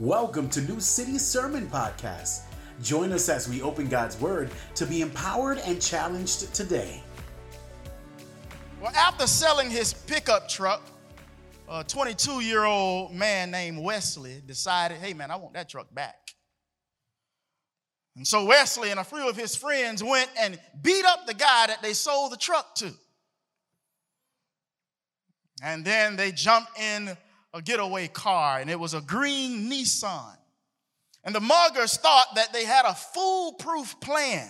Welcome 0.00 0.48
to 0.52 0.62
New 0.62 0.80
City 0.80 1.18
Sermon 1.18 1.68
Podcast. 1.68 2.44
Join 2.80 3.12
us 3.12 3.28
as 3.28 3.50
we 3.50 3.60
open 3.60 3.86
God's 3.86 4.18
Word 4.18 4.50
to 4.76 4.86
be 4.86 5.02
empowered 5.02 5.58
and 5.58 5.78
challenged 5.78 6.54
today. 6.54 7.02
Well, 8.80 8.92
after 8.96 9.26
selling 9.26 9.68
his 9.68 9.92
pickup 9.92 10.48
truck, 10.48 10.80
a 11.68 11.84
22 11.84 12.40
year 12.40 12.64
old 12.64 13.12
man 13.12 13.50
named 13.50 13.84
Wesley 13.84 14.40
decided, 14.46 14.96
hey 14.96 15.12
man, 15.12 15.30
I 15.30 15.36
want 15.36 15.52
that 15.52 15.68
truck 15.68 15.94
back. 15.94 16.30
And 18.16 18.26
so 18.26 18.46
Wesley 18.46 18.90
and 18.90 19.00
a 19.00 19.04
few 19.04 19.28
of 19.28 19.36
his 19.36 19.54
friends 19.54 20.02
went 20.02 20.30
and 20.38 20.58
beat 20.80 21.04
up 21.04 21.26
the 21.26 21.34
guy 21.34 21.66
that 21.66 21.82
they 21.82 21.92
sold 21.92 22.32
the 22.32 22.38
truck 22.38 22.74
to. 22.76 22.90
And 25.62 25.84
then 25.84 26.16
they 26.16 26.32
jumped 26.32 26.78
in 26.80 27.18
a 27.52 27.62
getaway 27.62 28.08
car, 28.08 28.60
and 28.60 28.70
it 28.70 28.78
was 28.78 28.94
a 28.94 29.00
green 29.00 29.70
Nissan. 29.70 30.36
And 31.24 31.34
the 31.34 31.40
muggers 31.40 31.96
thought 31.98 32.34
that 32.36 32.52
they 32.52 32.64
had 32.64 32.84
a 32.86 32.94
foolproof 32.94 34.00
plan. 34.00 34.48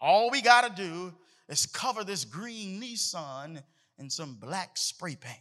All 0.00 0.30
we 0.30 0.40
got 0.40 0.76
to 0.76 0.82
do 0.82 1.14
is 1.48 1.66
cover 1.66 2.04
this 2.04 2.24
green 2.24 2.80
Nissan 2.80 3.62
in 3.98 4.10
some 4.10 4.34
black 4.34 4.76
spray 4.76 5.16
paint. 5.16 5.36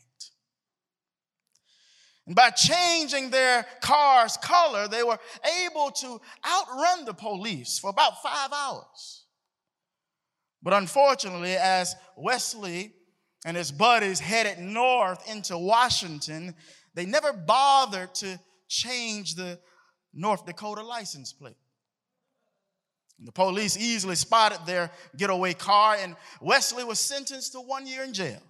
And 2.27 2.35
by 2.35 2.51
changing 2.51 3.31
their 3.31 3.65
car's 3.81 4.37
color, 4.37 4.87
they 4.87 5.01
were 5.01 5.17
able 5.63 5.89
to 5.89 6.21
outrun 6.47 7.05
the 7.05 7.13
police 7.13 7.79
for 7.79 7.89
about 7.89 8.21
five 8.21 8.51
hours. 8.53 9.23
But 10.61 10.73
unfortunately, 10.73 11.55
as 11.55 11.95
Wesley 12.15 12.93
and 13.45 13.55
his 13.55 13.71
buddies 13.71 14.19
headed 14.19 14.59
north 14.59 15.29
into 15.29 15.57
Washington, 15.57 16.55
they 16.93 17.05
never 17.05 17.33
bothered 17.33 18.13
to 18.15 18.39
change 18.67 19.35
the 19.35 19.59
North 20.13 20.45
Dakota 20.45 20.83
license 20.83 21.33
plate. 21.33 21.57
The 23.21 23.31
police 23.31 23.77
easily 23.77 24.15
spotted 24.15 24.65
their 24.65 24.91
getaway 25.17 25.53
car, 25.53 25.97
and 25.99 26.15
Wesley 26.41 26.83
was 26.83 26.99
sentenced 26.99 27.51
to 27.51 27.59
one 27.59 27.85
year 27.85 28.03
in 28.03 28.13
jail. 28.13 28.41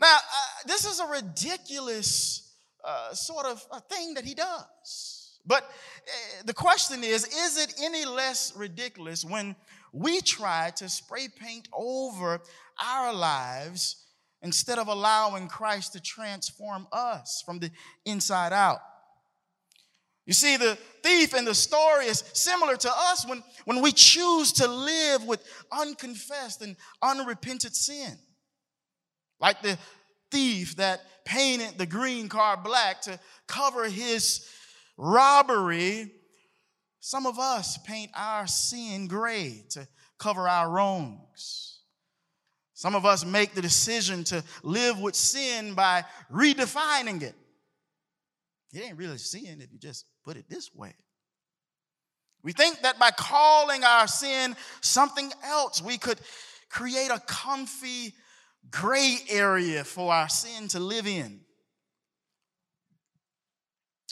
Now, 0.00 0.16
uh, 0.16 0.66
this 0.66 0.84
is 0.84 1.00
a 1.00 1.06
ridiculous 1.06 2.52
uh, 2.84 3.14
sort 3.14 3.46
of 3.46 3.64
thing 3.88 4.14
that 4.14 4.24
he 4.24 4.34
does. 4.34 5.38
But 5.44 5.64
uh, 5.64 6.42
the 6.44 6.54
question 6.54 7.02
is 7.02 7.24
is 7.24 7.58
it 7.58 7.74
any 7.80 8.04
less 8.04 8.52
ridiculous 8.56 9.24
when 9.24 9.56
we 9.92 10.20
try 10.20 10.70
to 10.76 10.88
spray 10.88 11.28
paint 11.28 11.68
over 11.72 12.40
our 12.82 13.14
lives 13.14 13.96
instead 14.42 14.78
of 14.78 14.88
allowing 14.88 15.48
Christ 15.48 15.92
to 15.92 16.00
transform 16.00 16.86
us 16.92 17.42
from 17.46 17.60
the 17.60 17.70
inside 18.04 18.52
out. 18.52 18.80
You 20.26 20.32
see, 20.32 20.56
the 20.56 20.78
thief 21.02 21.34
in 21.34 21.44
the 21.44 21.54
story 21.54 22.06
is 22.06 22.22
similar 22.32 22.76
to 22.76 22.90
us 22.92 23.26
when, 23.26 23.42
when 23.64 23.82
we 23.82 23.90
choose 23.92 24.52
to 24.54 24.68
live 24.68 25.26
with 25.26 25.42
unconfessed 25.72 26.62
and 26.62 26.76
unrepented 27.02 27.74
sin. 27.74 28.16
Like 29.40 29.62
the 29.62 29.78
thief 30.30 30.76
that 30.76 31.00
painted 31.24 31.76
the 31.76 31.86
green 31.86 32.28
car 32.28 32.56
black 32.56 33.02
to 33.02 33.18
cover 33.48 33.88
his 33.88 34.48
robbery, 34.96 36.12
some 37.00 37.26
of 37.26 37.40
us 37.40 37.78
paint 37.78 38.12
our 38.14 38.46
sin 38.46 39.08
gray 39.08 39.64
to 39.70 39.88
cover 40.18 40.48
our 40.48 40.70
wrongs. 40.70 41.71
Some 42.82 42.96
of 42.96 43.06
us 43.06 43.24
make 43.24 43.54
the 43.54 43.62
decision 43.62 44.24
to 44.24 44.42
live 44.64 44.98
with 44.98 45.14
sin 45.14 45.74
by 45.74 46.04
redefining 46.32 47.22
it. 47.22 47.36
It 48.72 48.82
ain't 48.82 48.98
really 48.98 49.18
sin 49.18 49.60
if 49.60 49.72
you 49.72 49.78
just 49.78 50.04
put 50.24 50.36
it 50.36 50.46
this 50.48 50.74
way. 50.74 50.92
We 52.42 52.50
think 52.50 52.80
that 52.80 52.98
by 52.98 53.12
calling 53.12 53.84
our 53.84 54.08
sin 54.08 54.56
something 54.80 55.30
else, 55.44 55.80
we 55.80 55.96
could 55.96 56.18
create 56.70 57.12
a 57.12 57.20
comfy 57.20 58.14
gray 58.68 59.18
area 59.28 59.84
for 59.84 60.12
our 60.12 60.28
sin 60.28 60.66
to 60.70 60.80
live 60.80 61.06
in. 61.06 61.42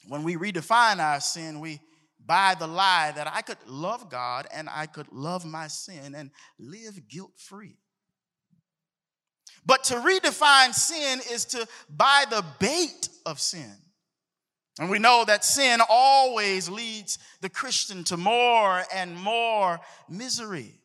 When 0.06 0.23
we 0.23 0.37
redefine 0.37 1.00
our 1.00 1.19
sin, 1.19 1.59
we 1.59 1.81
buy 2.25 2.55
the 2.56 2.69
lie 2.69 3.11
that 3.17 3.27
I 3.27 3.43
could 3.43 3.59
love 3.67 4.09
God 4.09 4.47
and 4.55 4.69
I 4.73 4.87
could 4.87 5.11
love 5.11 5.44
my 5.44 5.67
sin 5.67 6.15
and 6.15 6.31
live 6.56 7.09
guilt 7.09 7.33
free. 7.37 7.80
But 9.66 9.84
to 9.84 9.94
redefine 9.94 10.75
sin 10.75 11.21
is 11.31 11.44
to 11.47 11.66
buy 11.88 12.25
the 12.28 12.44
bait 12.59 13.09
of 13.26 13.41
sin. 13.41 13.76
And 14.78 14.88
we 14.88 14.98
know 14.98 15.25
that 15.26 15.44
sin 15.44 15.81
always 15.88 16.69
leads 16.69 17.19
the 17.41 17.50
Christian 17.50 18.03
to 18.04 18.16
more 18.16 18.82
and 18.94 19.16
more 19.16 19.81
misery. 20.09 20.81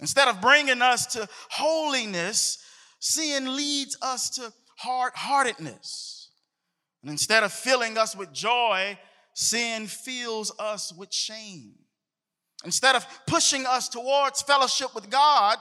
Instead 0.00 0.28
of 0.28 0.40
bringing 0.40 0.80
us 0.80 1.06
to 1.06 1.28
holiness, 1.50 2.58
sin 3.00 3.54
leads 3.54 3.98
us 4.00 4.30
to 4.30 4.52
hard 4.78 5.12
heartedness. 5.14 6.30
And 7.02 7.10
instead 7.10 7.42
of 7.42 7.52
filling 7.52 7.98
us 7.98 8.16
with 8.16 8.32
joy, 8.32 8.98
sin 9.34 9.86
fills 9.86 10.52
us 10.58 10.92
with 10.92 11.12
shame. 11.12 11.74
Instead 12.64 12.94
of 12.94 13.06
pushing 13.26 13.66
us 13.66 13.88
towards 13.88 14.40
fellowship 14.42 14.94
with 14.94 15.10
God, 15.10 15.58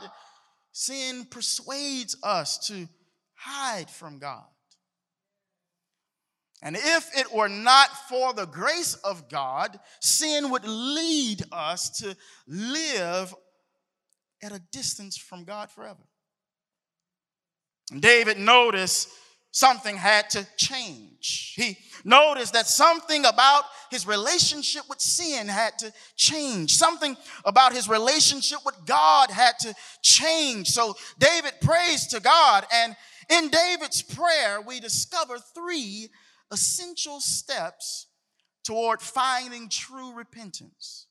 Sin 0.72 1.26
persuades 1.30 2.16
us 2.24 2.68
to 2.68 2.88
hide 3.36 3.90
from 3.90 4.20
God. 4.20 4.46
And 6.64 6.76
if 6.76 7.10
it 7.18 7.34
were 7.34 7.50
not 7.50 7.90
for 8.08 8.34
the 8.34 8.46
grace 8.46 8.94
of 9.04 9.30
God, 9.30 9.80
sin 10.00 10.52
would 10.52 10.66
lead 10.66 11.42
us 11.52 11.90
to 12.00 12.16
live 12.48 13.34
at 14.44 14.52
a 14.52 14.62
distance 14.72 15.18
from 15.18 15.44
God 15.44 15.72
forever. 15.72 16.04
David 18.00 18.38
noticed 18.38 19.10
something 19.52 19.98
had 19.98 20.30
to 20.32 20.48
change. 20.58 21.54
He 21.56 21.78
noticed 22.04 22.54
that 22.54 22.68
something 22.68 23.26
about 23.26 23.64
his 23.92 24.08
relationship 24.08 24.84
with 24.90 25.00
sin 25.02 25.48
had 25.48 25.78
to 25.80 25.94
change. 26.16 26.76
Something 26.76 27.18
about 27.46 27.74
his 27.74 27.88
relationship 27.88 28.60
with 28.66 28.76
God 28.86 29.30
had 29.30 29.60
to 29.60 29.76
change. 30.02 30.70
So 30.70 30.96
David 31.20 31.54
prays 31.62 32.08
to 32.08 32.20
God, 32.20 32.66
and 32.74 32.96
in 33.30 33.50
David's 33.50 34.02
prayer, 34.02 34.62
we 34.62 34.80
discover 34.80 35.38
three 35.38 36.10
essential 36.52 37.20
steps 37.20 38.08
toward 38.64 39.02
finding 39.02 39.70
true 39.70 40.14
repentance. 40.14 41.08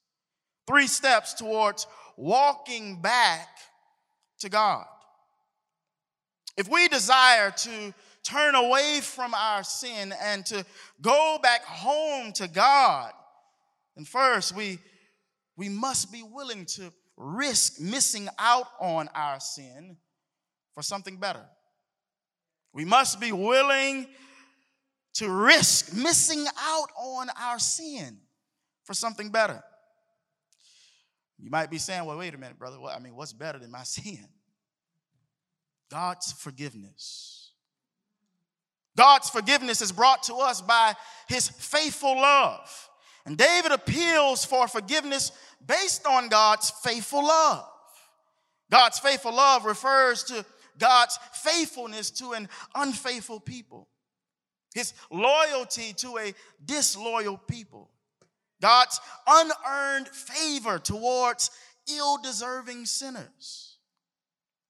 Three 0.67 0.87
steps 0.87 1.35
towards 1.35 1.87
walking 2.17 3.01
back 3.01 3.49
to 4.41 4.49
God. 4.49 4.87
If 6.57 6.69
we 6.69 6.89
desire 6.89 7.51
to 7.51 7.95
turn 8.23 8.55
away 8.55 9.01
from 9.03 9.35
our 9.35 9.63
sin 9.63 10.15
and 10.23 10.45
to 10.47 10.65
go 11.01 11.39
back 11.43 11.65
home 11.65 12.33
to 12.35 12.49
God, 12.49 13.13
and 13.97 14.07
first 14.07 14.55
we, 14.55 14.79
we 15.57 15.69
must 15.69 16.13
be 16.13 16.23
willing 16.23 16.67
to 16.67 16.93
risk 17.17 17.81
missing 17.81 18.29
out 18.39 18.67
on 18.81 19.09
our 19.15 19.41
sin 19.41 19.97
for 20.75 20.83
something 20.83 21.17
better. 21.19 21.45
We 22.73 22.85
must 22.85 23.21
be 23.21 23.33
willing 23.33 24.07
to 25.15 25.29
risk 25.29 25.95
missing 25.95 26.47
out 26.59 26.89
on 26.97 27.29
our 27.39 27.59
sin 27.59 28.19
for 28.85 28.95
something 28.95 29.31
better. 29.31 29.63
You 31.39 31.51
might 31.51 31.71
be 31.71 31.79
saying, 31.79 32.05
well, 32.05 32.19
wait 32.19 32.35
a 32.35 32.39
minute, 32.39 32.59
brother. 32.59 32.79
I 32.85 32.99
mean, 32.99 33.15
what's 33.17 33.33
better 33.33 33.59
than 33.59 33.71
my 33.71 33.83
sin? 33.85 34.27
God's 35.91 36.33
forgiveness. 36.33 37.50
God's 38.97 39.31
forgiveness 39.31 39.81
is 39.81 39.93
brought 39.93 40.25
to 40.25 40.35
us 40.37 40.61
by 40.61 40.95
his 41.29 41.49
faithful 41.49 42.17
love. 42.17 42.89
And 43.25 43.37
David 43.37 43.73
appeals 43.73 44.45
for 44.45 44.67
forgiveness 44.67 45.33
based 45.65 46.07
on 46.07 46.29
God's 46.29 46.71
faithful 46.83 47.25
love. 47.27 47.67
God's 48.71 48.99
faithful 48.99 49.35
love 49.35 49.65
refers 49.65 50.25
to 50.25 50.45
God's 50.79 51.19
faithfulness 51.33 52.11
to 52.13 52.33
an 52.33 52.49
unfaithful 52.75 53.41
people, 53.41 53.89
his 54.75 54.95
loyalty 55.11 55.93
to 55.95 56.19
a 56.19 56.35
disloyal 56.65 57.37
people, 57.37 57.91
God's 58.63 59.01
unearned 59.27 60.09
favor 60.09 60.79
towards 60.79 61.51
ill 61.93 62.19
deserving 62.23 62.87
sinners. 62.87 63.79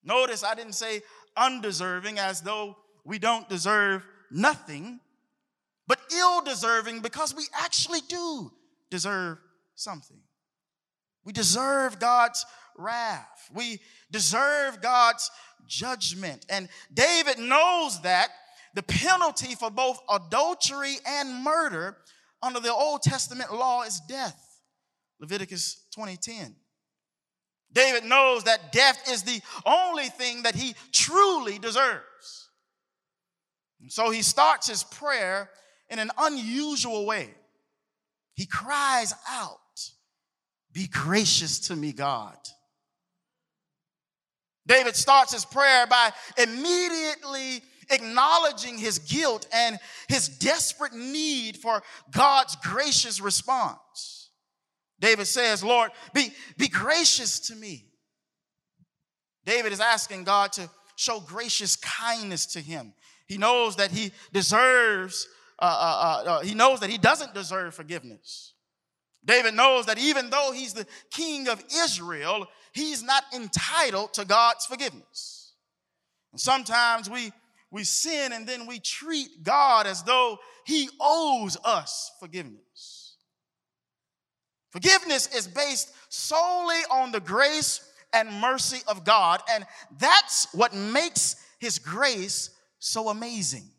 Notice 0.02 0.42
I 0.42 0.54
didn't 0.54 0.74
say 0.74 1.02
undeserving 1.36 2.18
as 2.18 2.40
though 2.40 2.76
we 3.04 3.18
don't 3.18 3.48
deserve 3.48 4.06
nothing, 4.30 5.00
but 5.86 6.00
ill 6.14 6.42
deserving 6.42 7.00
because 7.00 7.34
we 7.34 7.46
actually 7.54 8.00
do 8.08 8.52
deserve 8.90 9.38
something. 9.74 10.20
We 11.24 11.32
deserve 11.32 11.98
God's 11.98 12.46
wrath. 12.76 13.50
We 13.52 13.80
deserve 14.10 14.80
God's 14.80 15.30
judgment. 15.66 16.46
And 16.48 16.68
David 16.92 17.38
knows 17.38 18.00
that 18.02 18.30
the 18.74 18.82
penalty 18.82 19.54
for 19.54 19.70
both 19.70 20.00
adultery 20.08 20.96
and 21.06 21.42
murder 21.42 21.96
under 22.42 22.60
the 22.60 22.72
Old 22.72 23.02
Testament 23.02 23.52
law 23.52 23.82
is 23.82 24.00
death. 24.08 24.60
Leviticus 25.18 25.86
20:10. 25.90 26.56
David 27.72 28.04
knows 28.04 28.44
that 28.44 28.72
death 28.72 29.08
is 29.08 29.22
the 29.22 29.40
only 29.64 30.08
thing 30.08 30.42
that 30.42 30.54
he 30.54 30.74
truly 30.92 31.58
deserves. 31.58 32.49
And 33.80 33.90
so 33.90 34.10
he 34.10 34.22
starts 34.22 34.68
his 34.68 34.84
prayer 34.84 35.50
in 35.88 35.98
an 35.98 36.10
unusual 36.18 37.06
way. 37.06 37.30
He 38.34 38.46
cries 38.46 39.14
out, 39.28 39.58
Be 40.72 40.86
gracious 40.86 41.58
to 41.68 41.76
me, 41.76 41.92
God. 41.92 42.36
David 44.66 44.94
starts 44.94 45.32
his 45.32 45.44
prayer 45.44 45.86
by 45.86 46.12
immediately 46.38 47.62
acknowledging 47.90 48.78
his 48.78 49.00
guilt 49.00 49.46
and 49.52 49.78
his 50.08 50.28
desperate 50.28 50.92
need 50.94 51.56
for 51.56 51.82
God's 52.12 52.56
gracious 52.56 53.20
response. 53.20 54.30
David 55.00 55.26
says, 55.26 55.64
Lord, 55.64 55.90
be, 56.14 56.32
be 56.56 56.68
gracious 56.68 57.40
to 57.48 57.56
me. 57.56 57.86
David 59.44 59.72
is 59.72 59.80
asking 59.80 60.24
God 60.24 60.52
to 60.52 60.70
show 60.94 61.18
gracious 61.20 61.76
kindness 61.76 62.46
to 62.46 62.60
him. 62.60 62.92
He 63.30 63.38
knows 63.38 63.76
that 63.76 63.92
he 63.92 64.10
deserves, 64.32 65.28
uh, 65.56 65.62
uh, 65.62 65.68
uh, 66.26 66.30
uh 66.30 66.40
he 66.40 66.52
knows 66.52 66.80
that 66.80 66.90
he 66.90 66.98
doesn't 66.98 67.32
deserve 67.32 67.76
forgiveness. 67.76 68.54
David 69.24 69.54
knows 69.54 69.86
that 69.86 70.00
even 70.00 70.30
though 70.30 70.50
he's 70.52 70.74
the 70.74 70.84
king 71.12 71.46
of 71.46 71.62
Israel, 71.72 72.48
he's 72.72 73.04
not 73.04 73.22
entitled 73.32 74.14
to 74.14 74.24
God's 74.24 74.66
forgiveness. 74.66 75.52
And 76.32 76.40
sometimes 76.40 77.08
we 77.08 77.30
we 77.70 77.84
sin 77.84 78.32
and 78.32 78.48
then 78.48 78.66
we 78.66 78.80
treat 78.80 79.44
God 79.44 79.86
as 79.86 80.02
though 80.02 80.38
he 80.66 80.88
owes 81.00 81.56
us 81.64 82.10
forgiveness. 82.18 83.14
Forgiveness 84.70 85.32
is 85.32 85.46
based 85.46 85.92
solely 86.08 86.80
on 86.90 87.12
the 87.12 87.20
grace 87.20 87.80
and 88.12 88.28
mercy 88.40 88.80
of 88.88 89.04
God, 89.04 89.40
and 89.52 89.64
that's 90.00 90.52
what 90.52 90.74
makes 90.74 91.36
his 91.60 91.78
grace 91.78 92.50
so 92.80 93.08
amazing. 93.08 93.70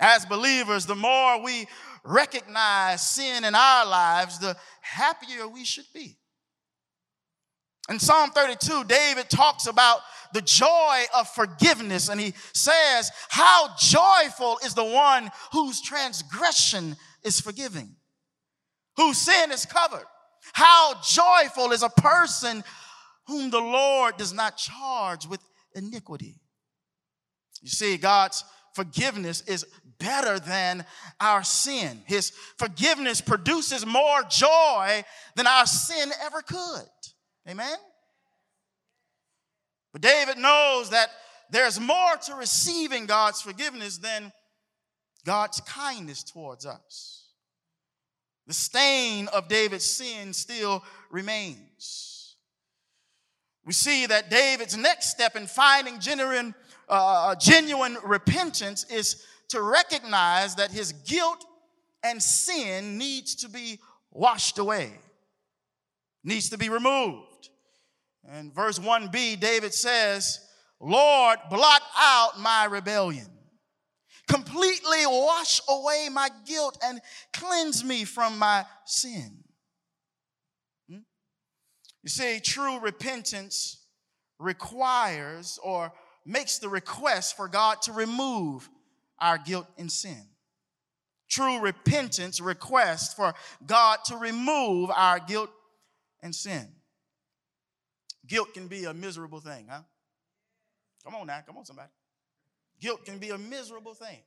As 0.00 0.26
believers, 0.26 0.86
the 0.86 0.94
more 0.94 1.42
we 1.42 1.66
recognize 2.04 3.08
sin 3.08 3.44
in 3.44 3.54
our 3.54 3.86
lives, 3.86 4.38
the 4.38 4.56
happier 4.80 5.46
we 5.46 5.64
should 5.64 5.86
be. 5.94 6.16
In 7.90 7.98
Psalm 7.98 8.30
32, 8.30 8.84
David 8.84 9.30
talks 9.30 9.66
about 9.66 10.00
the 10.32 10.42
joy 10.42 11.04
of 11.16 11.28
forgiveness, 11.28 12.08
and 12.08 12.20
he 12.20 12.34
says, 12.52 13.10
How 13.30 13.74
joyful 13.78 14.58
is 14.64 14.74
the 14.74 14.84
one 14.84 15.30
whose 15.52 15.80
transgression 15.80 16.96
is 17.24 17.40
forgiven, 17.40 17.96
whose 18.96 19.18
sin 19.18 19.52
is 19.52 19.64
covered. 19.64 20.04
How 20.52 20.94
joyful 21.02 21.72
is 21.72 21.82
a 21.82 21.88
person 21.88 22.62
whom 23.26 23.50
the 23.50 23.60
Lord 23.60 24.16
does 24.16 24.32
not 24.32 24.56
charge 24.56 25.26
with 25.26 25.40
iniquity. 25.74 26.36
You 27.62 27.68
see, 27.68 27.96
God's 27.96 28.44
forgiveness 28.74 29.42
is 29.42 29.66
better 29.98 30.38
than 30.38 30.84
our 31.20 31.42
sin. 31.42 32.02
His 32.06 32.32
forgiveness 32.56 33.20
produces 33.20 33.84
more 33.84 34.22
joy 34.28 35.04
than 35.34 35.46
our 35.46 35.66
sin 35.66 36.12
ever 36.22 36.42
could. 36.42 36.88
Amen? 37.48 37.76
But 39.92 40.02
David 40.02 40.38
knows 40.38 40.90
that 40.90 41.10
there's 41.50 41.80
more 41.80 42.16
to 42.26 42.34
receiving 42.34 43.06
God's 43.06 43.40
forgiveness 43.40 43.98
than 43.98 44.32
God's 45.24 45.60
kindness 45.62 46.22
towards 46.22 46.66
us. 46.66 47.24
The 48.46 48.54
stain 48.54 49.28
of 49.28 49.48
David's 49.48 49.84
sin 49.84 50.32
still 50.32 50.82
remains. 51.10 52.36
We 53.64 53.72
see 53.74 54.06
that 54.06 54.30
David's 54.30 54.76
next 54.76 55.10
step 55.10 55.36
in 55.36 55.46
finding 55.46 56.00
genuine, 56.00 56.54
uh, 56.88 57.34
genuine 57.36 57.96
repentance 58.04 58.84
is 58.90 59.24
to 59.48 59.62
recognize 59.62 60.54
that 60.56 60.70
his 60.70 60.92
guilt 60.92 61.44
and 62.02 62.22
sin 62.22 62.98
needs 62.98 63.34
to 63.36 63.48
be 63.48 63.78
washed 64.10 64.58
away, 64.58 64.92
needs 66.24 66.50
to 66.50 66.58
be 66.58 66.68
removed. 66.68 67.50
And 68.28 68.54
verse 68.54 68.78
1b, 68.78 69.40
David 69.40 69.72
says, 69.72 70.40
Lord, 70.80 71.38
blot 71.50 71.82
out 71.96 72.38
my 72.38 72.66
rebellion. 72.66 73.26
Completely 74.28 75.06
wash 75.06 75.60
away 75.68 76.08
my 76.12 76.28
guilt 76.46 76.78
and 76.84 77.00
cleanse 77.32 77.82
me 77.82 78.04
from 78.04 78.38
my 78.38 78.66
sin. 78.84 79.38
Hmm? 80.90 80.98
You 82.02 82.10
see, 82.10 82.38
true 82.40 82.78
repentance 82.78 83.86
requires 84.38 85.58
or 85.62 85.92
makes 86.28 86.58
the 86.58 86.68
request 86.68 87.36
for 87.36 87.48
God 87.48 87.80
to 87.82 87.92
remove 87.92 88.68
our 89.18 89.38
guilt 89.38 89.66
and 89.78 89.90
sin. 89.90 90.22
True 91.28 91.58
repentance 91.60 92.40
requests 92.40 93.14
for 93.14 93.34
God 93.66 93.98
to 94.06 94.16
remove 94.16 94.90
our 94.94 95.18
guilt 95.18 95.50
and 96.22 96.34
sin. 96.34 96.68
Guilt 98.26 98.52
can 98.54 98.68
be 98.68 98.84
a 98.84 98.94
miserable 98.94 99.40
thing, 99.40 99.66
huh? 99.70 99.80
Come 101.02 101.14
on 101.14 101.26
now, 101.26 101.40
come 101.46 101.56
on, 101.56 101.64
somebody. 101.64 101.88
Guilt 102.80 103.04
can 103.04 103.18
be 103.18 103.30
a 103.30 103.38
miserable 103.38 103.94
thing. 103.94 104.18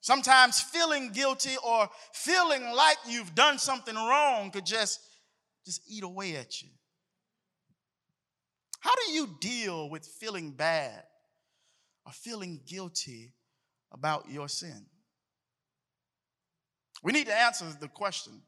Sometimes 0.00 0.60
feeling 0.60 1.10
guilty 1.12 1.56
or 1.64 1.88
feeling 2.12 2.62
like 2.74 2.96
you've 3.06 3.34
done 3.34 3.58
something 3.58 3.94
wrong 3.94 4.50
could 4.50 4.66
just, 4.66 5.00
just 5.64 5.80
eat 5.88 6.02
away 6.02 6.36
at 6.36 6.60
you. 6.62 6.68
How 8.80 8.94
do 8.94 9.12
you 9.12 9.36
deal 9.40 9.90
with 9.90 10.06
feeling 10.06 10.52
bad 10.52 11.02
or 12.06 12.12
feeling 12.12 12.60
guilty 12.66 13.34
about 13.92 14.30
your 14.30 14.48
sin? 14.48 14.86
We 17.02 17.12
need 17.12 17.26
to 17.26 17.34
answer 17.34 17.66
the 17.80 17.88
question 17.88 18.42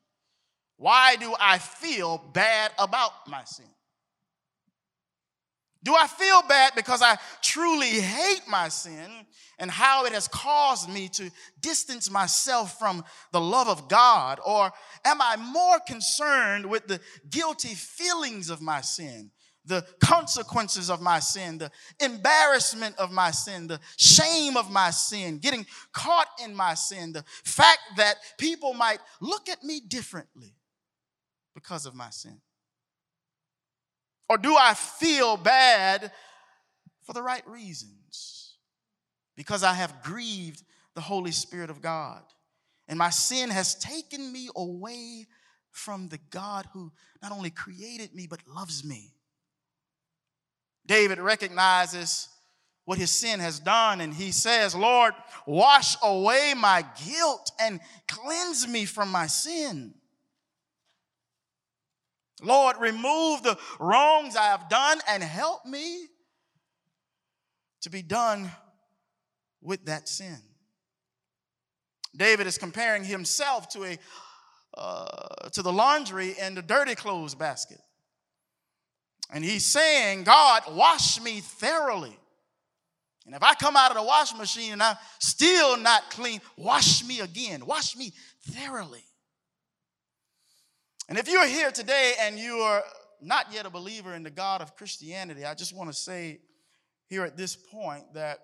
why 0.76 1.16
do 1.16 1.34
I 1.38 1.58
feel 1.58 2.16
bad 2.32 2.72
about 2.78 3.12
my 3.28 3.44
sin? 3.44 3.66
Do 5.82 5.94
I 5.94 6.06
feel 6.06 6.42
bad 6.48 6.72
because 6.74 7.02
I 7.02 7.16
truly 7.42 8.00
hate 8.00 8.42
my 8.48 8.68
sin 8.68 9.10
and 9.58 9.70
how 9.70 10.04
it 10.04 10.12
has 10.12 10.28
caused 10.28 10.88
me 10.88 11.08
to 11.08 11.30
distance 11.60 12.10
myself 12.10 12.78
from 12.78 13.04
the 13.32 13.40
love 13.40 13.68
of 13.68 13.88
God? 13.88 14.40
Or 14.44 14.70
am 15.04 15.20
I 15.20 15.36
more 15.36 15.80
concerned 15.86 16.64
with 16.64 16.86
the 16.86 17.00
guilty 17.30 17.74
feelings 17.74 18.48
of 18.48 18.60
my 18.60 18.80
sin, 18.80 19.30
the 19.64 19.84
consequences 20.02 20.90
of 20.90 21.00
my 21.00 21.18
sin, 21.18 21.58
the 21.58 21.70
embarrassment 22.00 22.96
of 22.98 23.12
my 23.12 23.30
sin, 23.30 23.66
the 23.66 23.80
shame 23.96 24.56
of 24.56 24.70
my 24.70 24.90
sin, 24.90 25.38
getting 25.38 25.66
caught 25.92 26.28
in 26.42 26.54
my 26.54 26.74
sin, 26.74 27.12
the 27.12 27.24
fact 27.44 27.80
that 27.96 28.16
people 28.38 28.74
might 28.74 28.98
look 29.20 29.48
at 29.48 29.62
me 29.62 29.80
differently 29.80 30.54
because 31.54 31.86
of 31.86 31.94
my 31.94 32.10
sin? 32.10 32.40
Or 34.28 34.38
do 34.38 34.56
I 34.56 34.74
feel 34.74 35.36
bad 35.36 36.12
for 37.02 37.12
the 37.12 37.22
right 37.22 37.46
reasons? 37.48 38.54
Because 39.36 39.62
I 39.62 39.74
have 39.74 40.02
grieved 40.02 40.62
the 40.94 41.00
Holy 41.00 41.32
Spirit 41.32 41.70
of 41.70 41.82
God. 41.82 42.22
And 42.88 42.98
my 42.98 43.10
sin 43.10 43.50
has 43.50 43.74
taken 43.76 44.32
me 44.32 44.48
away 44.56 45.26
from 45.70 46.08
the 46.08 46.18
God 46.30 46.66
who 46.72 46.92
not 47.22 47.32
only 47.32 47.50
created 47.50 48.14
me, 48.14 48.26
but 48.28 48.40
loves 48.46 48.84
me. 48.84 49.14
David 50.86 51.18
recognizes 51.18 52.28
what 52.84 52.98
his 52.98 53.10
sin 53.10 53.40
has 53.40 53.60
done, 53.60 54.00
and 54.00 54.12
he 54.12 54.32
says, 54.32 54.74
Lord, 54.74 55.14
wash 55.46 55.96
away 56.02 56.54
my 56.56 56.84
guilt 57.06 57.52
and 57.60 57.80
cleanse 58.08 58.66
me 58.66 58.84
from 58.84 59.10
my 59.10 59.26
sin. 59.26 59.94
Lord, 62.42 62.76
remove 62.78 63.42
the 63.42 63.58
wrongs 63.78 64.34
I 64.34 64.46
have 64.46 64.68
done 64.68 64.98
and 65.08 65.22
help 65.22 65.66
me 65.66 66.06
to 67.82 67.90
be 67.90 68.02
done 68.02 68.50
with 69.60 69.84
that 69.86 70.08
sin. 70.08 70.38
David 72.16 72.46
is 72.46 72.58
comparing 72.58 73.04
himself 73.04 73.68
to 73.70 73.84
a 73.84 73.98
uh, 74.76 75.48
to 75.50 75.62
the 75.62 75.72
laundry 75.72 76.36
and 76.40 76.56
the 76.56 76.62
dirty 76.62 76.94
clothes 76.94 77.34
basket. 77.34 77.80
And 79.32 79.44
he's 79.44 79.64
saying, 79.64 80.24
God, 80.24 80.62
wash 80.70 81.20
me 81.20 81.40
thoroughly. 81.40 82.16
And 83.26 83.34
if 83.34 83.42
I 83.42 83.54
come 83.54 83.76
out 83.76 83.92
of 83.92 83.96
the 83.96 84.02
washing 84.02 84.38
machine 84.38 84.72
and 84.72 84.82
I'm 84.82 84.96
still 85.20 85.76
not 85.76 86.10
clean, 86.10 86.40
wash 86.56 87.04
me 87.04 87.20
again. 87.20 87.64
Wash 87.64 87.96
me 87.96 88.12
thoroughly. 88.48 89.04
And 91.08 91.18
if 91.18 91.28
you're 91.28 91.46
here 91.46 91.70
today 91.70 92.14
and 92.20 92.38
you 92.38 92.56
are 92.56 92.82
not 93.20 93.52
yet 93.52 93.66
a 93.66 93.70
believer 93.70 94.14
in 94.14 94.22
the 94.22 94.30
God 94.30 94.62
of 94.62 94.74
Christianity, 94.74 95.44
I 95.44 95.54
just 95.54 95.76
want 95.76 95.90
to 95.90 95.96
say 95.96 96.40
here 97.06 97.24
at 97.24 97.36
this 97.36 97.54
point 97.54 98.14
that 98.14 98.38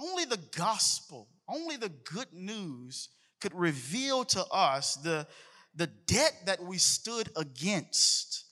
only 0.00 0.24
the 0.24 0.40
gospel, 0.56 1.28
only 1.48 1.76
the 1.76 1.90
good 1.90 2.32
news 2.32 3.08
could 3.40 3.54
reveal 3.54 4.24
to 4.24 4.44
us 4.46 4.96
the, 4.96 5.26
the 5.74 5.86
debt 6.06 6.34
that 6.46 6.62
we 6.62 6.78
stood 6.78 7.30
against. 7.36 8.44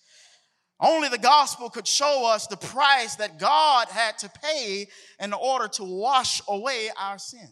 Only 0.80 1.08
the 1.08 1.18
gospel 1.18 1.68
could 1.68 1.86
show 1.86 2.26
us 2.26 2.46
the 2.46 2.56
price 2.56 3.16
that 3.16 3.38
God 3.38 3.88
had 3.88 4.16
to 4.18 4.30
pay 4.42 4.88
in 5.20 5.32
order 5.34 5.68
to 5.68 5.84
wash 5.84 6.40
away 6.48 6.88
our 6.98 7.18
sin. 7.18 7.48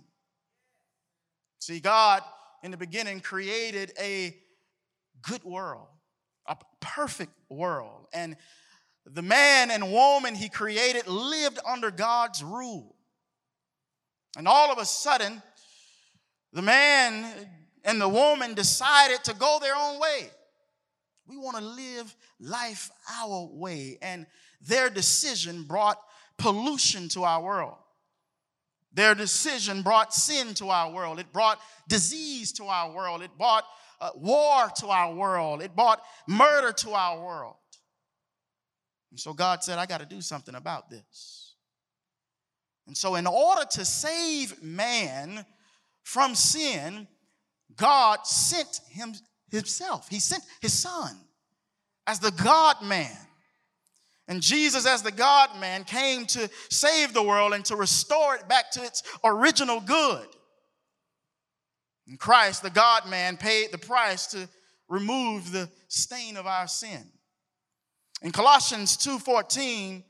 See, 1.58 1.80
God 1.80 2.22
in 2.62 2.70
the 2.70 2.78
beginning 2.78 3.20
created 3.20 3.92
a 4.00 4.34
good 5.20 5.44
world, 5.44 5.88
a 6.46 6.56
perfect 6.80 7.32
world. 7.50 8.06
And 8.14 8.36
the 9.04 9.22
man 9.22 9.70
and 9.70 9.92
woman 9.92 10.34
he 10.34 10.48
created 10.48 11.06
lived 11.06 11.58
under 11.66 11.90
God's 11.90 12.42
rule. 12.42 12.96
And 14.38 14.48
all 14.48 14.72
of 14.72 14.78
a 14.78 14.86
sudden, 14.86 15.42
the 16.52 16.62
man 16.62 17.26
and 17.84 18.00
the 18.00 18.08
woman 18.08 18.54
decided 18.54 19.22
to 19.24 19.34
go 19.34 19.58
their 19.60 19.76
own 19.76 20.00
way. 20.00 20.30
We 21.28 21.36
want 21.36 21.58
to 21.58 21.62
live 21.62 22.16
life 22.40 22.90
our 23.20 23.48
way. 23.52 23.98
And 24.00 24.26
their 24.62 24.88
decision 24.88 25.64
brought 25.64 26.00
pollution 26.38 27.08
to 27.10 27.24
our 27.24 27.42
world. 27.42 27.76
Their 28.94 29.14
decision 29.14 29.82
brought 29.82 30.14
sin 30.14 30.54
to 30.54 30.70
our 30.70 30.90
world. 30.90 31.20
It 31.20 31.32
brought 31.32 31.60
disease 31.88 32.52
to 32.52 32.64
our 32.64 32.90
world. 32.92 33.22
It 33.22 33.36
brought 33.36 33.64
uh, 34.00 34.10
war 34.16 34.70
to 34.76 34.88
our 34.88 35.14
world. 35.14 35.62
It 35.62 35.76
brought 35.76 36.02
murder 36.26 36.72
to 36.72 36.92
our 36.92 37.22
world. 37.22 37.56
And 39.10 39.20
so 39.20 39.32
God 39.34 39.62
said, 39.62 39.78
I 39.78 39.86
got 39.86 40.00
to 40.00 40.06
do 40.06 40.20
something 40.20 40.54
about 40.54 40.88
this. 40.90 41.54
And 42.86 42.96
so, 42.96 43.16
in 43.16 43.26
order 43.26 43.66
to 43.72 43.84
save 43.84 44.62
man 44.62 45.44
from 46.04 46.34
sin, 46.34 47.06
God 47.76 48.26
sent 48.26 48.80
him 48.88 49.12
himself. 49.50 50.08
He 50.08 50.20
sent 50.20 50.44
his 50.60 50.72
son 50.72 51.16
as 52.06 52.18
the 52.20 52.30
God 52.30 52.76
man. 52.82 53.16
And 54.26 54.42
Jesus, 54.42 54.86
as 54.86 55.02
the 55.02 55.12
God 55.12 55.58
man, 55.58 55.84
came 55.84 56.26
to 56.26 56.50
save 56.68 57.14
the 57.14 57.22
world 57.22 57.54
and 57.54 57.64
to 57.66 57.76
restore 57.76 58.34
it 58.34 58.48
back 58.48 58.70
to 58.72 58.82
its 58.82 59.02
original 59.24 59.80
good. 59.80 60.26
And 62.06 62.18
Christ, 62.18 62.62
the 62.62 62.70
God 62.70 63.08
man, 63.08 63.36
paid 63.36 63.72
the 63.72 63.78
price 63.78 64.26
to 64.28 64.48
remove 64.88 65.50
the 65.50 65.70
stain 65.88 66.36
of 66.36 66.46
our 66.46 66.66
sin. 66.66 67.04
In 68.22 68.32
Colossians 68.32 68.96
2:14, 68.96 70.04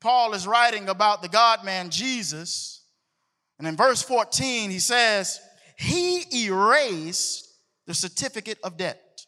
Paul 0.00 0.34
is 0.34 0.46
writing 0.46 0.88
about 0.88 1.22
the 1.22 1.28
God 1.28 1.64
man 1.64 1.90
Jesus. 1.90 2.82
And 3.58 3.66
in 3.66 3.76
verse 3.76 4.02
14, 4.02 4.70
he 4.70 4.78
says, 4.78 5.40
He 5.78 6.46
erased 6.46 7.43
the 7.86 7.94
certificate 7.94 8.58
of 8.62 8.76
debt 8.76 9.26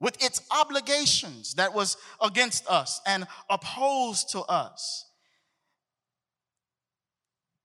with 0.00 0.22
its 0.22 0.42
obligations 0.50 1.54
that 1.54 1.72
was 1.72 1.96
against 2.20 2.66
us 2.68 3.00
and 3.06 3.26
opposed 3.48 4.30
to 4.30 4.40
us, 4.40 5.06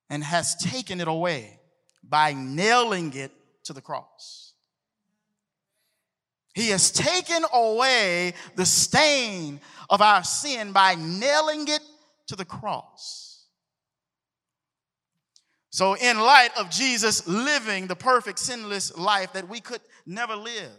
and 0.10 0.24
has 0.24 0.56
taken 0.56 1.02
it 1.02 1.08
away 1.08 1.60
by 2.04 2.34
nailing 2.34 3.12
it 3.14 3.32
to 3.64 3.74
the 3.74 3.82
cross. 3.82 4.54
He 6.54 6.70
has 6.70 6.92
taken 6.92 7.44
away 7.54 8.34
the 8.56 8.66
stain 8.66 9.60
of 9.90 10.02
our 10.02 10.24
sin 10.24 10.72
by 10.72 10.96
nailing 10.96 11.68
it 11.68 11.82
to 12.28 12.36
the 12.36 12.46
cross. 12.46 13.27
So, 15.78 15.94
in 15.94 16.18
light 16.20 16.50
of 16.58 16.72
Jesus 16.72 17.28
living 17.28 17.86
the 17.86 17.96
perfect, 17.96 18.40
sinless 18.40 18.98
life 18.98 19.34
that 19.34 19.48
we 19.48 19.60
could 19.60 19.82
never 20.08 20.36
live, 20.36 20.72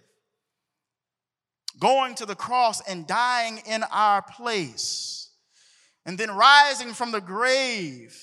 going 1.78 2.16
to 2.16 2.26
the 2.26 2.34
cross 2.34 2.80
and 2.80 3.06
dying 3.06 3.62
in 3.64 3.84
our 3.92 4.22
place, 4.22 5.30
and 6.04 6.18
then 6.18 6.32
rising 6.32 6.94
from 6.94 7.12
the 7.12 7.20
grave, 7.20 8.20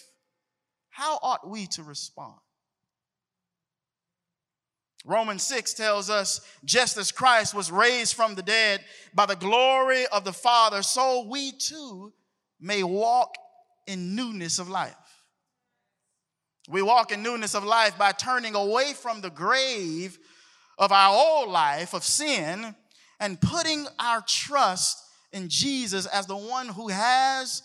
how 0.90 1.18
ought 1.22 1.48
we 1.48 1.66
to 1.68 1.84
respond? 1.84 2.36
Romans 5.06 5.44
6 5.44 5.76
tells 5.76 6.10
us 6.10 6.42
just 6.66 6.98
as 6.98 7.10
Christ 7.10 7.56
was 7.56 7.72
raised 7.72 8.16
from 8.16 8.36
the 8.36 8.44
dead 8.44 8.84
by 9.14 9.26
the 9.26 9.38
glory 9.38 10.08
of 10.08 10.26
the 10.26 10.34
Father, 10.34 10.84
so 10.84 11.26
we 11.30 11.54
too 11.54 12.12
may 12.60 12.84
walk 12.84 13.34
in 13.88 14.14
newness 14.14 14.60
of 14.60 14.68
life. 14.68 15.05
We 16.68 16.82
walk 16.82 17.12
in 17.12 17.22
newness 17.22 17.54
of 17.54 17.64
life 17.64 17.98
by 17.98 18.12
turning 18.12 18.56
away 18.56 18.94
from 18.94 19.22
the 19.22 19.30
grave 19.30 20.18
of 20.78 20.92
our 20.92 21.16
old 21.16 21.50
life 21.50 21.94
of 21.94 22.04
sin 22.04 22.76
and 23.20 23.40
putting 23.40 23.86
our 24.00 24.24
trust 24.28 25.04
in 25.32 25.48
Jesus 25.48 26.06
as 26.08 26.26
the 26.26 26.36
one 26.36 26.68
who 26.68 26.88
has 26.88 27.62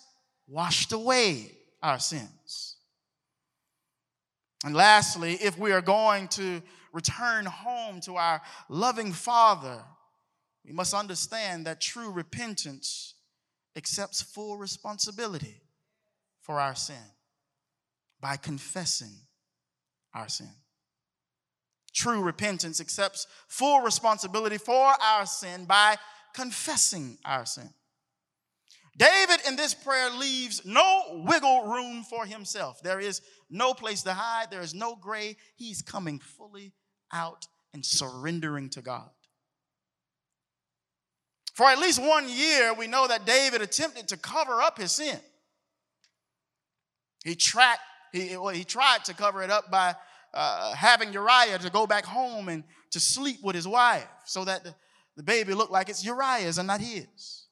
washed 0.46 0.92
away 0.92 1.50
our 1.82 1.98
sins. 1.98 2.76
And 4.64 4.74
lastly, 4.74 5.34
if 5.34 5.58
we 5.58 5.72
are 5.72 5.80
going 5.80 6.28
to 6.28 6.62
return 6.92 7.46
home 7.46 8.00
to 8.02 8.16
our 8.16 8.42
loving 8.68 9.12
Father, 9.12 9.82
we 10.64 10.72
must 10.72 10.92
understand 10.92 11.66
that 11.66 11.80
true 11.80 12.10
repentance 12.10 13.14
accepts 13.76 14.20
full 14.20 14.58
responsibility 14.58 15.62
for 16.42 16.60
our 16.60 16.74
sin 16.74 16.96
by 18.20 18.36
confessing 18.36 19.14
our 20.14 20.28
sin. 20.28 20.50
True 21.92 22.22
repentance 22.22 22.80
accepts 22.80 23.26
full 23.48 23.80
responsibility 23.80 24.58
for 24.58 24.92
our 25.02 25.26
sin 25.26 25.64
by 25.64 25.96
confessing 26.34 27.18
our 27.24 27.46
sin. 27.46 27.70
David 28.96 29.40
in 29.48 29.56
this 29.56 29.74
prayer 29.74 30.10
leaves 30.10 30.62
no 30.64 31.22
wiggle 31.26 31.66
room 31.66 32.04
for 32.04 32.26
himself. 32.26 32.82
There 32.82 33.00
is 33.00 33.22
no 33.48 33.72
place 33.72 34.02
to 34.02 34.12
hide, 34.12 34.50
there 34.50 34.60
is 34.60 34.74
no 34.74 34.94
gray. 34.94 35.36
He's 35.56 35.82
coming 35.82 36.18
fully 36.18 36.74
out 37.12 37.46
and 37.72 37.84
surrendering 37.84 38.68
to 38.70 38.82
God. 38.82 39.08
For 41.54 41.66
at 41.66 41.78
least 41.78 42.00
one 42.00 42.28
year, 42.28 42.72
we 42.74 42.86
know 42.86 43.06
that 43.08 43.26
David 43.26 43.62
attempted 43.62 44.08
to 44.08 44.16
cover 44.16 44.62
up 44.62 44.78
his 44.78 44.92
sin. 44.92 45.18
He, 47.24 47.34
tracked, 47.34 47.82
he, 48.12 48.36
well, 48.36 48.54
he 48.54 48.64
tried 48.64 49.04
to 49.04 49.14
cover 49.14 49.42
it 49.42 49.50
up 49.50 49.70
by 49.70 49.94
uh, 50.32 50.74
having 50.74 51.12
Uriah 51.12 51.58
to 51.58 51.70
go 51.70 51.86
back 51.86 52.04
home 52.04 52.48
and 52.48 52.64
to 52.90 53.00
sleep 53.00 53.38
with 53.42 53.54
his 53.54 53.66
wife 53.66 54.06
so 54.24 54.44
that 54.44 54.64
the, 54.64 54.74
the 55.16 55.22
baby 55.22 55.54
looked 55.54 55.72
like 55.72 55.88
it's 55.88 56.04
Uriah's 56.04 56.58
and 56.58 56.66
not 56.66 56.80
his. 56.80 57.46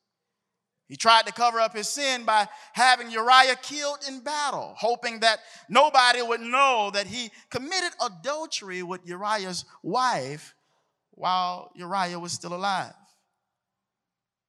He 0.89 0.97
tried 0.97 1.27
to 1.27 1.33
cover 1.33 1.61
up 1.61 1.77
his 1.77 1.87
sin 1.87 2.25
by 2.25 2.49
having 2.73 3.11
Uriah 3.11 3.57
killed 3.61 3.99
in 4.09 4.21
battle, 4.21 4.75
hoping 4.79 5.21
that 5.21 5.41
nobody 5.69 6.23
would 6.23 6.41
know 6.41 6.91
that 6.95 7.07
he 7.07 7.31
committed 7.51 7.91
adultery 8.03 8.83
with 8.83 9.07
Uriah's 9.07 9.67
wife 9.83 10.55
while 11.11 11.71
Uriah 11.75 12.19
was 12.19 12.33
still 12.33 12.55
alive. 12.55 12.95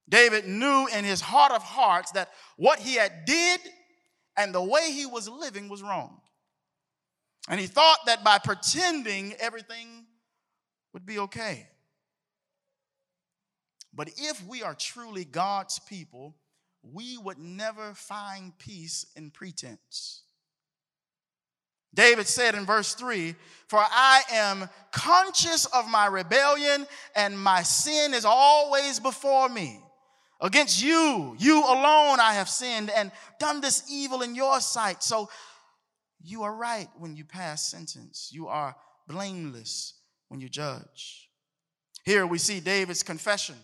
David 0.08 0.48
knew 0.48 0.88
in 0.88 1.04
his 1.04 1.20
heart 1.20 1.52
of 1.52 1.62
hearts 1.62 2.10
that 2.12 2.30
what 2.56 2.78
he 2.78 2.94
had 2.94 3.24
did 3.26 3.60
and 4.36 4.54
the 4.54 4.62
way 4.62 4.92
he 4.92 5.06
was 5.06 5.28
living 5.28 5.68
was 5.68 5.82
wrong. 5.82 6.20
And 7.48 7.60
he 7.60 7.66
thought 7.66 7.98
that 8.06 8.22
by 8.22 8.38
pretending 8.38 9.34
everything 9.40 10.06
would 10.92 11.06
be 11.06 11.18
okay. 11.18 11.66
But 13.92 14.10
if 14.16 14.46
we 14.46 14.62
are 14.62 14.74
truly 14.74 15.24
God's 15.24 15.78
people, 15.80 16.36
we 16.82 17.18
would 17.18 17.38
never 17.38 17.94
find 17.94 18.56
peace 18.58 19.04
in 19.16 19.30
pretense. 19.30 20.22
David 21.92 22.28
said 22.28 22.54
in 22.54 22.64
verse 22.64 22.94
3 22.94 23.34
For 23.66 23.80
I 23.80 24.22
am 24.32 24.68
conscious 24.92 25.66
of 25.66 25.88
my 25.88 26.06
rebellion, 26.06 26.86
and 27.16 27.38
my 27.38 27.62
sin 27.62 28.14
is 28.14 28.24
always 28.24 29.00
before 29.00 29.48
me. 29.48 29.80
Against 30.40 30.82
you, 30.82 31.36
you 31.38 31.60
alone, 31.60 32.18
I 32.18 32.34
have 32.34 32.48
sinned 32.48 32.90
and 32.90 33.12
done 33.38 33.60
this 33.60 33.84
evil 33.90 34.22
in 34.22 34.34
your 34.34 34.60
sight. 34.60 35.02
So 35.02 35.28
you 36.22 36.42
are 36.42 36.54
right 36.54 36.88
when 36.98 37.14
you 37.14 37.24
pass 37.24 37.70
sentence, 37.70 38.30
you 38.32 38.48
are 38.48 38.74
blameless 39.06 39.94
when 40.28 40.40
you 40.40 40.48
judge. 40.48 41.28
Here 42.04 42.26
we 42.26 42.38
see 42.38 42.60
David's 42.60 43.02
confession. 43.02 43.56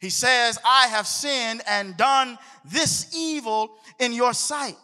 He 0.00 0.10
says, 0.10 0.58
I 0.64 0.88
have 0.88 1.06
sinned 1.06 1.62
and 1.68 1.96
done 1.96 2.38
this 2.64 3.14
evil 3.14 3.70
in 4.00 4.12
your 4.12 4.32
sight. 4.32 4.76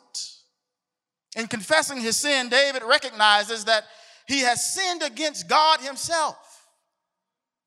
In 1.37 1.47
confessing 1.47 2.01
his 2.01 2.17
sin, 2.17 2.49
David 2.49 2.83
recognizes 2.83 3.65
that 3.65 3.85
he 4.27 4.41
has 4.41 4.75
sinned 4.75 5.03
against 5.03 5.49
God 5.49 5.81
himself. 5.81 6.37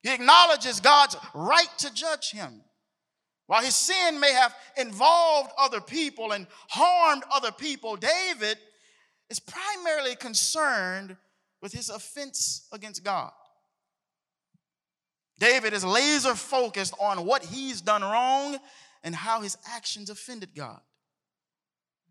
He 0.02 0.12
acknowledges 0.12 0.80
God's 0.80 1.16
right 1.34 1.68
to 1.78 1.92
judge 1.92 2.30
him. 2.30 2.62
While 3.52 3.64
his 3.64 3.76
sin 3.76 4.18
may 4.18 4.32
have 4.32 4.54
involved 4.78 5.52
other 5.58 5.82
people 5.82 6.32
and 6.32 6.46
harmed 6.70 7.22
other 7.30 7.52
people, 7.52 7.96
David 7.96 8.56
is 9.28 9.40
primarily 9.40 10.16
concerned 10.16 11.18
with 11.60 11.70
his 11.70 11.90
offense 11.90 12.66
against 12.72 13.04
God. 13.04 13.30
David 15.38 15.74
is 15.74 15.84
laser 15.84 16.34
focused 16.34 16.94
on 16.98 17.26
what 17.26 17.44
he's 17.44 17.82
done 17.82 18.00
wrong 18.00 18.56
and 19.04 19.14
how 19.14 19.42
his 19.42 19.58
actions 19.66 20.08
offended 20.08 20.54
God. 20.56 20.80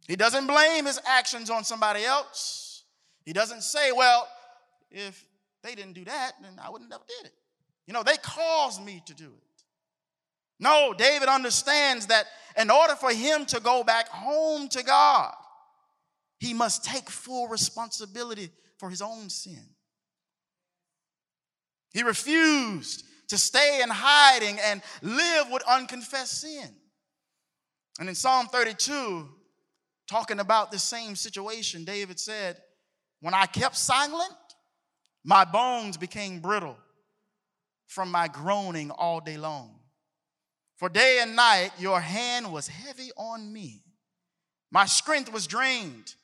He 0.07 0.15
doesn't 0.15 0.45
blame 0.45 0.86
his 0.86 1.01
actions 1.07 1.50
on 1.50 1.63
somebody 1.63 2.03
else. 2.03 2.83
He 3.25 3.33
doesn't 3.33 3.63
say, 3.63 3.91
well, 3.91 4.27
if 4.91 5.25
they 5.63 5.74
didn't 5.74 5.93
do 5.93 6.05
that, 6.05 6.33
then 6.39 6.60
I 6.63 6.69
wouldn't 6.69 6.91
have 6.93 7.01
did 7.07 7.31
it. 7.31 7.33
You 7.88 7.95
know, 7.95 8.03
they 8.03 8.17
caused 8.17 8.86
me 8.86 9.01
to 9.07 9.15
do 9.15 9.25
it. 9.25 9.50
No, 10.61 10.93
David 10.95 11.27
understands 11.27 12.05
that 12.05 12.27
in 12.55 12.69
order 12.69 12.95
for 12.95 13.11
him 13.11 13.45
to 13.47 13.59
go 13.59 13.83
back 13.83 14.07
home 14.07 14.69
to 14.69 14.83
God, 14.83 15.33
he 16.39 16.53
must 16.53 16.85
take 16.85 17.09
full 17.09 17.47
responsibility 17.47 18.51
for 18.77 18.89
his 18.89 19.01
own 19.01 19.29
sin. 19.29 19.65
He 21.93 22.03
refused 22.03 23.03
to 23.29 23.37
stay 23.37 23.81
in 23.81 23.89
hiding 23.89 24.59
and 24.59 24.81
live 25.01 25.49
with 25.51 25.63
unconfessed 25.67 26.41
sin. 26.41 26.69
And 27.99 28.07
in 28.07 28.15
Psalm 28.15 28.47
32, 28.47 29.29
talking 30.07 30.39
about 30.39 30.71
the 30.71 30.79
same 30.79 31.15
situation, 31.15 31.85
David 31.85 32.19
said, 32.19 32.57
When 33.19 33.33
I 33.33 33.45
kept 33.47 33.77
silent, 33.77 34.31
my 35.23 35.43
bones 35.43 35.97
became 35.97 36.39
brittle 36.39 36.77
from 37.87 38.11
my 38.11 38.27
groaning 38.27 38.91
all 38.91 39.19
day 39.19 39.37
long. 39.37 39.80
For 40.81 40.89
day 40.89 41.19
and 41.21 41.35
night 41.35 41.73
your 41.77 42.01
hand 42.01 42.51
was 42.51 42.67
heavy 42.67 43.11
on 43.15 43.53
me. 43.53 43.83
My 44.71 44.88
strength 44.88 45.31
was 45.31 45.45
drained 45.45 46.15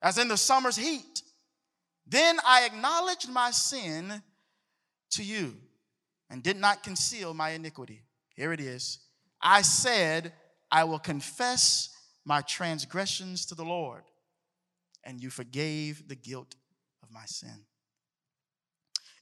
as 0.00 0.16
in 0.16 0.28
the 0.28 0.38
summer's 0.38 0.76
heat. 0.76 1.22
Then 2.06 2.38
I 2.42 2.64
acknowledged 2.64 3.28
my 3.28 3.50
sin 3.50 4.22
to 5.10 5.22
you 5.22 5.56
and 6.30 6.42
did 6.42 6.56
not 6.56 6.82
conceal 6.82 7.34
my 7.34 7.50
iniquity. 7.50 8.00
Here 8.34 8.50
it 8.50 8.60
is. 8.60 8.98
I 9.42 9.60
said, 9.60 10.32
I 10.72 10.84
will 10.84 10.98
confess 10.98 11.90
my 12.24 12.40
transgressions 12.40 13.44
to 13.44 13.54
the 13.54 13.64
Lord, 13.64 14.04
and 15.04 15.22
you 15.22 15.28
forgave 15.28 16.08
the 16.08 16.16
guilt 16.16 16.54
of 17.02 17.10
my 17.12 17.26
sin. 17.26 17.66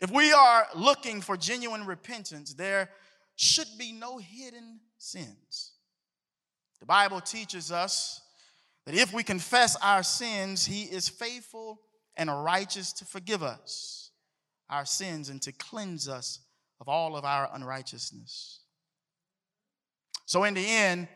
If 0.01 0.13
we 0.13 0.33
are 0.33 0.69
looking 0.77 1.23
for 1.23 1.37
genuine 1.37 1.87
repentance, 1.87 2.55
there 2.55 2.91
should 3.37 3.69
be 3.79 3.93
no 3.93 4.19
hidden 4.19 4.81
sins. 4.99 5.73
The 6.81 6.87
Bible 6.87 7.21
teaches 7.21 7.71
us 7.71 8.21
that 8.87 8.95
if 8.95 9.13
we 9.13 9.23
confess 9.23 9.77
our 9.77 10.03
sins, 10.03 10.65
He 10.65 10.83
is 10.83 11.09
faithful 11.09 11.81
and 12.17 12.31
righteous 12.45 12.93
to 12.95 13.05
forgive 13.05 13.43
us 13.43 14.11
our 14.69 14.85
sins 14.85 15.29
and 15.29 15.41
to 15.43 15.53
cleanse 15.53 16.09
us 16.09 16.41
of 16.81 16.89
all 16.89 17.17
of 17.17 17.25
our 17.25 17.49
unrighteousness. 17.53 18.61
So, 20.25 20.45
in 20.45 20.55
the 20.55 20.67
end, 20.67 21.09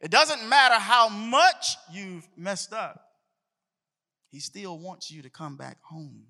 it 0.00 0.10
doesn't 0.10 0.48
matter 0.48 0.74
how 0.74 1.08
much 1.08 1.76
you've 1.92 2.28
messed 2.36 2.72
up, 2.72 3.00
He 4.30 4.40
still 4.40 4.78
wants 4.78 5.10
you 5.10 5.22
to 5.22 5.30
come 5.30 5.56
back 5.56 5.78
home. 5.82 6.24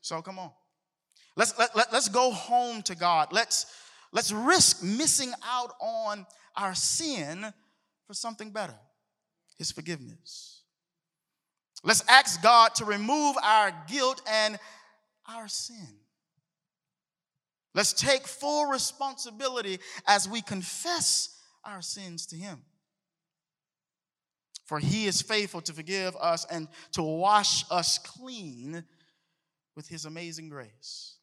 So, 0.00 0.22
come 0.22 0.38
on. 0.38 0.50
Let's, 1.40 1.58
let, 1.58 1.74
let, 1.74 1.90
let's 1.90 2.10
go 2.10 2.32
home 2.32 2.82
to 2.82 2.94
God. 2.94 3.28
Let's, 3.32 3.64
let's 4.12 4.30
risk 4.30 4.84
missing 4.84 5.32
out 5.42 5.72
on 5.80 6.26
our 6.54 6.74
sin 6.74 7.46
for 8.06 8.12
something 8.12 8.50
better 8.50 8.74
His 9.56 9.72
forgiveness. 9.72 10.64
Let's 11.82 12.04
ask 12.10 12.42
God 12.42 12.74
to 12.74 12.84
remove 12.84 13.36
our 13.42 13.72
guilt 13.88 14.20
and 14.30 14.58
our 15.26 15.48
sin. 15.48 15.88
Let's 17.74 17.94
take 17.94 18.26
full 18.26 18.66
responsibility 18.66 19.78
as 20.06 20.28
we 20.28 20.42
confess 20.42 21.40
our 21.64 21.80
sins 21.80 22.26
to 22.26 22.36
Him. 22.36 22.60
For 24.66 24.78
He 24.78 25.06
is 25.06 25.22
faithful 25.22 25.62
to 25.62 25.72
forgive 25.72 26.14
us 26.16 26.44
and 26.50 26.68
to 26.92 27.02
wash 27.02 27.64
us 27.70 27.96
clean 27.96 28.84
with 29.74 29.88
His 29.88 30.04
amazing 30.04 30.50
grace. 30.50 31.16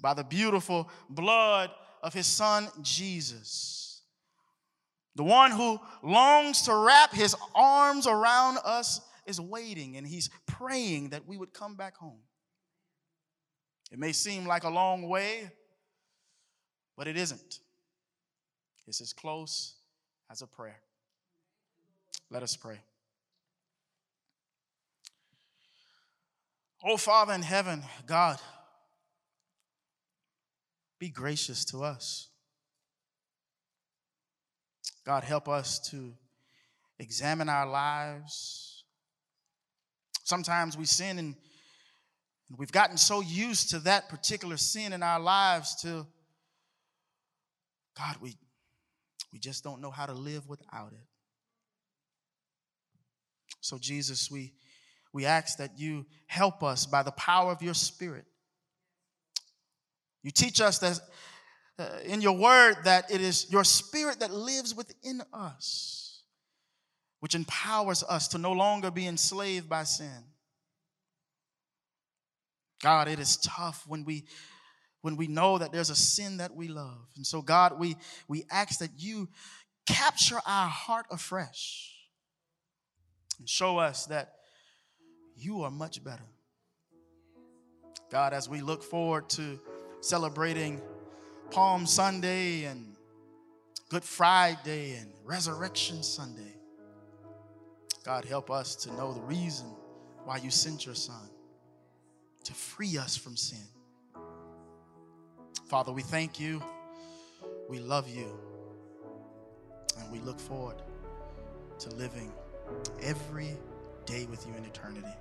By 0.00 0.14
the 0.14 0.24
beautiful 0.24 0.88
blood 1.08 1.70
of 2.02 2.14
His 2.14 2.26
Son, 2.26 2.68
Jesus, 2.82 4.02
the 5.14 5.24
one 5.24 5.50
who 5.50 5.78
longs 6.02 6.62
to 6.62 6.74
wrap 6.74 7.12
His 7.12 7.34
arms 7.54 8.06
around 8.06 8.58
us 8.64 9.00
is 9.26 9.40
waiting 9.40 9.96
and 9.96 10.06
He's 10.06 10.30
praying 10.46 11.10
that 11.10 11.26
we 11.26 11.36
would 11.36 11.52
come 11.52 11.74
back 11.74 11.96
home. 11.96 12.20
It 13.92 13.98
may 13.98 14.12
seem 14.12 14.46
like 14.46 14.64
a 14.64 14.70
long 14.70 15.08
way, 15.08 15.50
but 16.96 17.08
it 17.08 17.16
isn't. 17.16 17.60
It's 18.86 19.00
as 19.00 19.12
close 19.12 19.74
as 20.30 20.42
a 20.42 20.46
prayer. 20.46 20.80
Let 22.30 22.42
us 22.42 22.56
pray. 22.56 22.80
Oh, 26.84 26.96
Father 26.96 27.34
in 27.34 27.42
heaven, 27.42 27.82
God, 28.06 28.38
be 31.00 31.08
gracious 31.08 31.64
to 31.64 31.82
us. 31.82 32.28
God, 35.04 35.24
help 35.24 35.48
us 35.48 35.80
to 35.90 36.12
examine 37.00 37.48
our 37.48 37.66
lives. 37.66 38.84
Sometimes 40.22 40.78
we 40.78 40.84
sin 40.84 41.18
and 41.18 41.34
We've 42.56 42.72
gotten 42.72 42.96
so 42.96 43.20
used 43.20 43.70
to 43.70 43.78
that 43.80 44.08
particular 44.08 44.56
sin 44.56 44.92
in 44.92 45.02
our 45.02 45.20
lives 45.20 45.76
to 45.82 46.06
God, 47.96 48.16
we, 48.20 48.36
we 49.32 49.38
just 49.38 49.62
don't 49.62 49.80
know 49.80 49.90
how 49.90 50.06
to 50.06 50.14
live 50.14 50.48
without 50.48 50.92
it. 50.92 51.06
So, 53.60 53.78
Jesus, 53.78 54.30
we, 54.30 54.54
we 55.12 55.26
ask 55.26 55.58
that 55.58 55.78
you 55.78 56.06
help 56.26 56.62
us 56.62 56.86
by 56.86 57.02
the 57.02 57.10
power 57.12 57.52
of 57.52 57.62
your 57.62 57.74
Spirit. 57.74 58.24
You 60.22 60.30
teach 60.30 60.60
us 60.60 60.78
that 60.78 61.00
uh, 61.78 61.98
in 62.04 62.20
your 62.20 62.36
word 62.36 62.76
that 62.84 63.10
it 63.10 63.20
is 63.20 63.50
your 63.50 63.64
Spirit 63.64 64.20
that 64.20 64.32
lives 64.32 64.74
within 64.74 65.22
us, 65.32 66.22
which 67.20 67.34
empowers 67.34 68.02
us 68.02 68.28
to 68.28 68.38
no 68.38 68.52
longer 68.52 68.90
be 68.90 69.06
enslaved 69.06 69.68
by 69.68 69.84
sin. 69.84 70.24
God, 72.82 73.08
it 73.08 73.18
is 73.18 73.36
tough 73.38 73.84
when 73.86 74.04
we 74.04 74.24
when 75.02 75.16
we 75.16 75.26
know 75.26 75.56
that 75.56 75.72
there's 75.72 75.88
a 75.88 75.96
sin 75.96 76.36
that 76.38 76.54
we 76.54 76.68
love. 76.68 77.08
And 77.16 77.26
so 77.26 77.40
God, 77.40 77.78
we 77.78 77.96
we 78.28 78.44
ask 78.50 78.80
that 78.80 78.90
you 78.98 79.28
capture 79.86 80.40
our 80.46 80.68
heart 80.68 81.06
afresh 81.10 81.94
and 83.38 83.48
show 83.48 83.78
us 83.78 84.06
that 84.06 84.34
you 85.34 85.62
are 85.62 85.70
much 85.70 86.04
better. 86.04 86.28
God, 88.10 88.34
as 88.34 88.48
we 88.48 88.60
look 88.60 88.82
forward 88.82 89.30
to 89.30 89.58
celebrating 90.00 90.80
Palm 91.50 91.86
Sunday 91.86 92.64
and 92.64 92.96
Good 93.88 94.04
Friday 94.04 94.96
and 94.96 95.10
Resurrection 95.24 96.02
Sunday, 96.02 96.54
God, 98.04 98.24
help 98.24 98.50
us 98.50 98.76
to 98.76 98.92
know 98.94 99.12
the 99.12 99.20
reason 99.22 99.66
why 100.24 100.38
you 100.38 100.50
sent 100.50 100.86
your 100.86 100.94
son 100.94 101.28
to 102.44 102.54
free 102.54 102.96
us 102.96 103.16
from 103.16 103.36
sin. 103.36 103.58
Father, 105.68 105.92
we 105.92 106.02
thank 106.02 106.40
you. 106.40 106.62
We 107.68 107.78
love 107.78 108.08
you. 108.08 108.38
And 109.98 110.10
we 110.10 110.18
look 110.20 110.40
forward 110.40 110.82
to 111.78 111.90
living 111.96 112.32
every 113.02 113.56
day 114.06 114.26
with 114.26 114.46
you 114.46 114.54
in 114.54 114.64
eternity. 114.64 115.14